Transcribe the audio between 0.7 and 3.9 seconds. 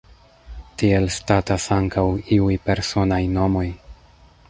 Tiel statas ankaŭ iuj personaj nomoj.